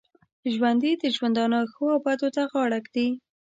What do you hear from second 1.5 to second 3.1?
ښو او بدو ته غاړه ږدي